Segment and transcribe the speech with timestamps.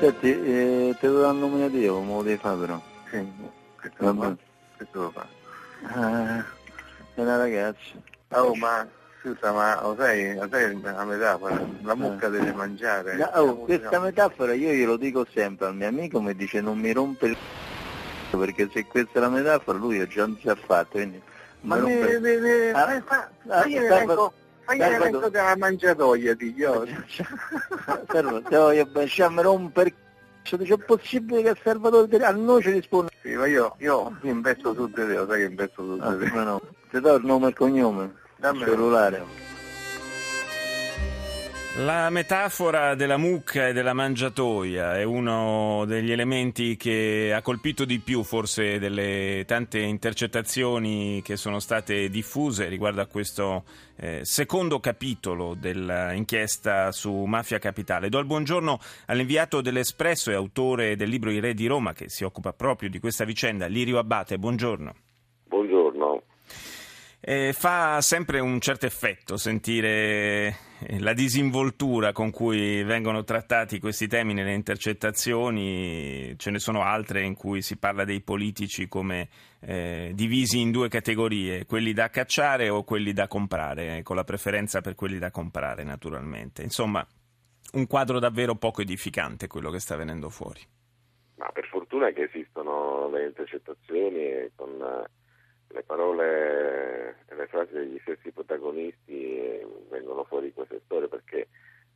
[0.00, 2.80] Senti, eh, te lo do il nominativo, come lo devi fare però?
[3.10, 3.32] Sì,
[3.78, 4.36] questo lo fa.
[4.76, 5.26] Questo lo fa.
[5.94, 6.38] Ah,
[7.14, 7.78] è una ragazza.
[8.28, 8.86] Oh, ma
[9.20, 11.60] scusa, ma lo sai, lo sai la metafora?
[11.82, 12.30] La mucca Eh.
[12.30, 13.16] deve mangiare.
[13.16, 16.92] No, oh, questa metafora io glielo dico sempre al mio amico, mi dice non mi
[16.92, 20.92] rompe il c***o, perché se questa è la metafora lui già non si è fatto,
[20.92, 21.20] quindi
[21.62, 23.64] Ma mi ne, rompe- ne, ne, Ah, fai- fa- ah,
[24.76, 26.84] fai l'elenco della mangiatoia di io.
[28.10, 29.94] Servo, te voglio lasciarmi rompere il
[30.42, 33.10] c***o, dice è possibile che il Salvatore te- a noi ci risponde?
[33.22, 36.24] Sì, ma io, io investo su di te, lo sai che investo su Ah, di
[36.24, 36.30] te.
[36.30, 36.60] come no?
[36.90, 39.22] Ti do il nome e il cognome, Dammi il cellulare.
[41.80, 48.00] La metafora della mucca e della mangiatoia è uno degli elementi che ha colpito di
[48.00, 53.64] più forse delle tante intercettazioni che sono state diffuse riguardo a questo
[53.96, 58.10] eh, secondo capitolo dell'inchiesta su Mafia Capitale.
[58.10, 62.24] Do il buongiorno all'inviato dell'Espresso e autore del libro I Re di Roma che si
[62.24, 64.36] occupa proprio di questa vicenda, Lirio Abbate.
[64.36, 64.92] Buongiorno.
[64.92, 65.09] Buongiorno.
[67.22, 74.06] Eh, fa sempre un certo effetto sentire eh, la disinvoltura con cui vengono trattati questi
[74.06, 79.28] temi nelle intercettazioni, ce ne sono altre in cui si parla dei politici come
[79.60, 84.24] eh, divisi in due categorie, quelli da cacciare o quelli da comprare, eh, con la
[84.24, 86.62] preferenza per quelli da comprare naturalmente.
[86.62, 87.06] Insomma,
[87.72, 90.60] un quadro davvero poco edificante quello che sta venendo fuori.
[91.36, 95.10] Ma per fortuna che esistono le intercettazioni con eh,
[95.72, 96.59] le parole
[97.70, 101.48] e frasi degli stessi protagonisti vengono fuori queste storie perché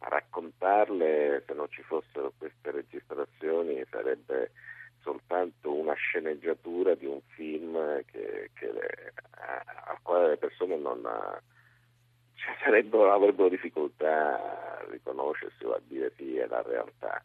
[0.00, 4.52] a raccontarle se non ci fossero queste registrazioni sarebbe
[5.00, 8.68] soltanto una sceneggiatura di un film che, che
[9.30, 11.00] al quale le persone non
[12.34, 17.22] cioè, sarebbero, avrebbero difficoltà a riconoscersi o a dire sì è la realtà.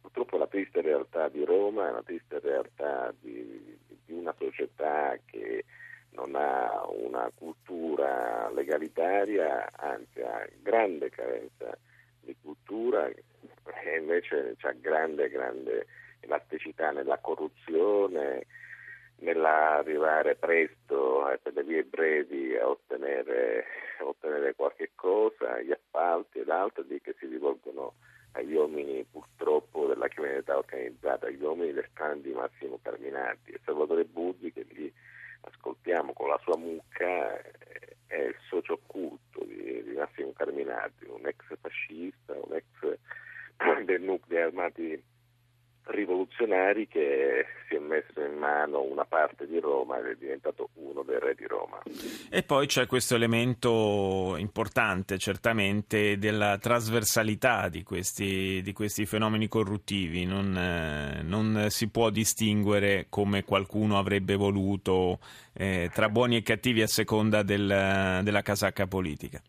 [0.00, 5.64] Purtroppo la triste realtà di Roma è una triste realtà di, di una società che
[6.12, 11.76] non ha una cultura legalitaria, anzi ha grande carenza
[12.20, 15.86] di cultura e invece c'ha grande, grande
[16.20, 18.46] elasticità nella corruzione,
[19.16, 23.64] nell'arrivare presto e per le vie brevi a ottenere,
[24.00, 27.94] a ottenere qualche cosa, gli appalti ed altro di che si rivolgono
[28.32, 34.04] agli uomini purtroppo della criminalità organizzata, agli uomini del clan di Massimo Carminati e Salvatore
[34.04, 34.64] Buddi che
[35.82, 41.26] ascoltiamo con la sua mucca eh, è il socio occulto di, di Massimo Carminati, un
[41.26, 42.98] ex fascista, un ex
[43.84, 45.02] del nucleo armati
[45.86, 51.02] rivoluzionari che si è messo in mano una parte di Roma ed è diventato uno
[51.02, 51.82] dei re di Roma.
[52.30, 60.24] E poi c'è questo elemento importante, certamente, della trasversalità di questi, di questi fenomeni corruttivi.
[60.24, 65.18] Non, eh, non si può distinguere come qualcuno avrebbe voluto
[65.54, 69.40] eh, tra buoni e cattivi a seconda del- della casacca politica.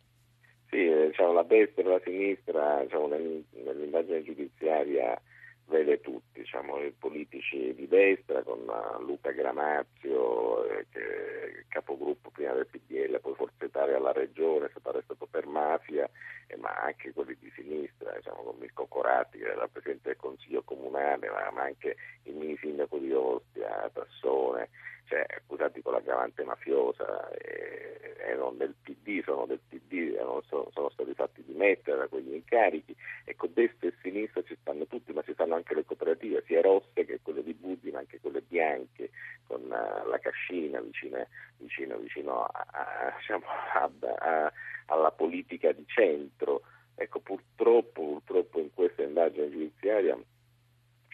[0.70, 5.20] Sì, diciamo, la destra e la sinistra diciamo, nel- nell'indagine giudiziaria
[5.68, 12.54] vede tutti, diciamo, i politici di destra con eh, Luca Gramazio, eh, che capogruppo prima
[12.54, 16.10] del PDL, poi Forza Italia alla regione, è stato arrestato per mafia,
[16.48, 20.62] eh, ma anche quelli di sinistra, diciamo, con Mirko Coratti, che era presidente del Consiglio
[20.64, 24.70] Comunale, ma, ma anche il mini sindaco di Ostia, Tassone,
[25.06, 30.90] cioè, accusati con l'aggravante mafiosa, eh, erano del PD, sono del PD, erano- sono, sono
[30.90, 35.34] stati fatti dimettere da quegli incarichi, ecco destra e sinistra ci stanno tutti, ma ci
[35.34, 39.12] stanno anche le cooperative, sia rosse che quelle di Buddi, ma anche quelle bianche,
[39.46, 41.26] con eh, la cascina vicino,
[41.58, 44.52] vicino, vicino a- a- diciamo, a-
[44.88, 46.62] alla politica di centro.
[46.96, 50.16] Ecco, purtroppo, purtroppo in questa indagine giudiziaria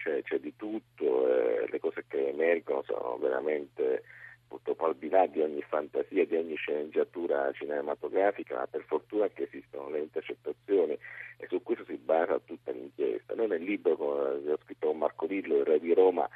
[0.02, 4.04] c'è, c'è di tutto, eh, le cose che emergono sono veramente
[4.48, 9.44] purtroppo al di là di ogni fantasia, di ogni sceneggiatura cinematografica, ma per fortuna che
[9.44, 10.98] esistono le intercettazioni
[11.38, 13.36] e su questo si basa tutta l'inchiesta.
[13.36, 16.28] Noi nel libro come ho scritto con Marco Lillo, il re di Roma,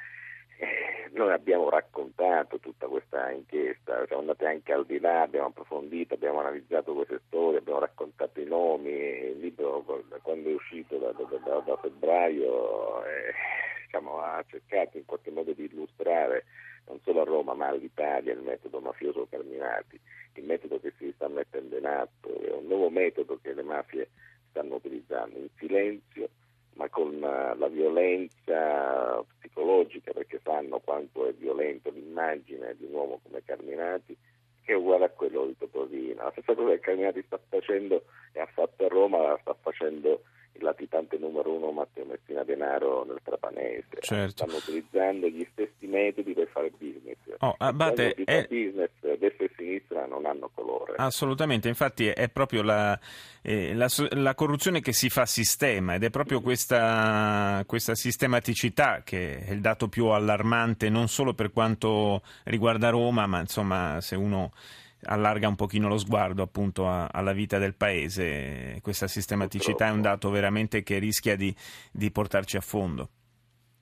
[0.58, 6.14] eh, noi abbiamo raccontato tutta questa inchiesta, siamo andati anche al di là, abbiamo approfondito,
[6.14, 9.84] abbiamo analizzato queste storie, abbiamo raccontato i nomi, il libro
[10.22, 13.32] quando è uscito da, da, da, da febbraio eh,
[13.84, 16.44] diciamo, ha cercato in qualche modo di illustrare
[16.86, 19.98] non solo a Roma ma all'Italia il metodo mafioso Carminati,
[20.34, 24.08] il metodo che si sta mettendo in atto, è un nuovo metodo che le mafie
[24.50, 26.28] stanno utilizzando in silenzio
[26.74, 33.20] ma con uh, la violenza psicologica perché sanno quanto è violento l'immagine di un uomo
[33.22, 34.16] come Carminati
[34.64, 36.22] che è uguale a quello di Topolino.
[36.22, 40.22] La stessa cosa che Carminati sta facendo e ha fatto a Roma la sta facendo
[40.54, 43.86] il latitante numero uno Matteo Messina Denaro nel Trapanese.
[44.00, 44.30] Certo.
[44.30, 47.16] Stanno utilizzando gli stessi metodi per fare business.
[47.38, 48.46] Oh, Abate, è...
[48.48, 50.94] business destra e sinistra non hanno colore.
[50.96, 52.98] Assolutamente, infatti è proprio la,
[53.42, 59.40] eh, la, la, corruzione che si fa sistema ed è proprio questa, questa, sistematicità che
[59.40, 64.52] è il dato più allarmante non solo per quanto riguarda Roma, ma insomma se uno
[65.04, 68.78] allarga un pochino lo sguardo appunto a, alla vita del paese.
[68.82, 69.92] Questa sistematicità purtroppo.
[69.92, 71.54] è un dato veramente che rischia di,
[71.92, 73.08] di portarci a fondo.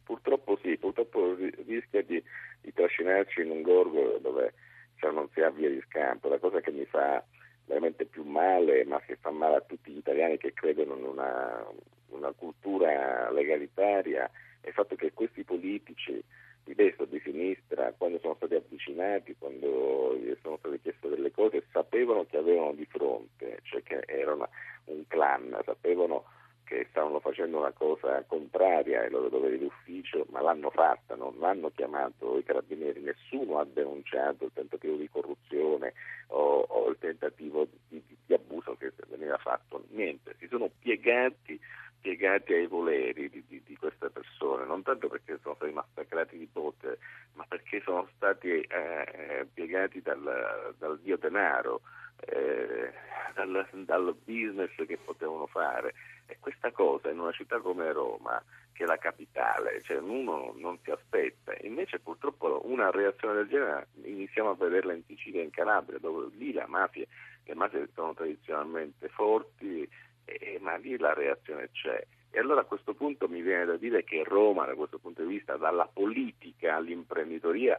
[0.04, 1.34] Purtroppo sì, purtroppo
[1.66, 2.22] rischia di,
[2.60, 4.54] di trascinarci in un gorgo dove
[4.96, 6.28] cioè, non si ha via di scampo.
[6.28, 7.24] La cosa che mi fa
[7.66, 11.66] veramente più male, ma che fa male a tutti gli italiani che credono in una,
[12.08, 14.30] una cultura legalitaria,
[14.60, 16.22] è il fatto che questi politici
[16.64, 21.30] di destra o di sinistra, quando sono stati avvicinati, quando gli sono state chieste delle
[21.30, 24.48] cose, sapevano che avevano di fronte, cioè che era una,
[24.86, 26.24] un clan, sapevano
[26.64, 31.70] che stavano facendo una cosa contraria ai loro doveri d'ufficio, ma l'hanno fatta, non l'hanno
[31.74, 35.92] chiamato i carabinieri, nessuno ha denunciato il tentativo di corruzione
[36.28, 41.60] o, o il tentativo di, di, di abuso che veniva fatto, niente, si sono piegati
[42.02, 46.98] piegati ai voleri di, di, queste persone, non tanto perché sono stati massacrati di botte,
[47.34, 51.80] ma perché sono stati eh, piegati dal, dal, dio denaro,
[52.20, 52.92] eh,
[53.34, 55.94] dal, dal, business che potevano fare.
[56.26, 58.40] E questa cosa in una città come Roma,
[58.72, 61.52] che è la capitale, cioè uno non si aspetta.
[61.62, 66.30] Invece purtroppo una reazione del genere iniziamo a vederla in Sicilia e in Calabria, dove
[66.36, 67.04] lì la mafia,
[67.44, 69.88] le mafie sono tradizionalmente forti
[70.24, 72.06] eh, ma lì la reazione c'è.
[72.34, 75.34] E allora a questo punto mi viene da dire che Roma, da questo punto di
[75.34, 77.78] vista, dalla politica all'imprenditoria,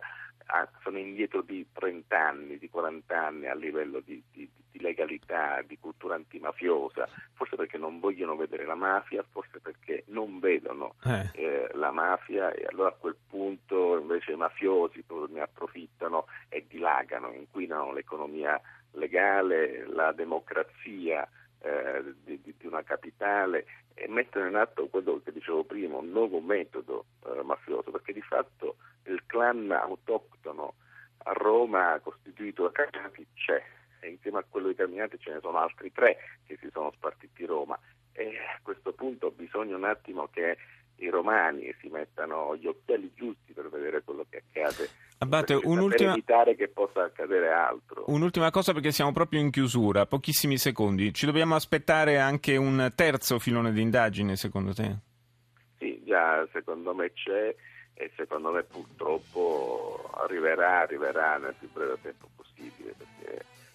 [0.83, 5.79] sono indietro di 30 anni, di 40 anni a livello di, di, di, legalità, di
[5.79, 11.29] cultura antimafiosa, forse perché non vogliono vedere la mafia, forse perché non vedono eh.
[11.33, 17.33] Eh, la mafia e allora a quel punto invece i mafiosi ne approfittano e dilagano,
[17.33, 18.61] inquinano l'economia
[18.91, 21.27] legale, la democrazia
[21.63, 26.42] eh, di, di, una capitale e mettono in atto quello che dicevo prima, un nuovo
[26.42, 28.75] metodo eh, mafioso, perché di fatto
[29.06, 30.74] il clan autoctono
[31.25, 33.63] a Roma costituito da Carminati c'è
[34.01, 37.45] e insieme a quello di Carminati ce ne sono altri tre che si sono spartiti
[37.45, 37.80] Roma.
[38.12, 40.57] E a questo punto bisogna un attimo che
[40.98, 44.89] i romani si mettano gli occhiali giusti per vedere quello che accade
[45.24, 46.12] Abate, un'ultima...
[46.12, 48.04] per evitare che possa accadere altro.
[48.08, 51.14] Un'ultima cosa perché siamo proprio in chiusura, pochissimi secondi.
[51.14, 54.96] Ci dobbiamo aspettare anche un terzo filone di indagine, secondo te?
[55.80, 57.56] Sì, già secondo me c'è
[57.96, 62.52] e secondo me purtroppo arriverà, arriverà nel più breve tempo possibile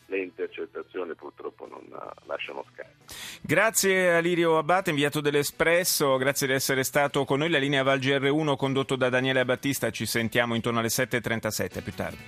[0.09, 1.85] le intercettazioni purtroppo non
[2.27, 3.13] lasciano scampo.
[3.41, 7.51] Grazie a Lirio Abate, inviato dell'Espresso, grazie di essere stato con noi.
[7.51, 12.19] La linea Val GR1 condotto da Daniele Battista, ci sentiamo intorno alle 7.37 più tardi.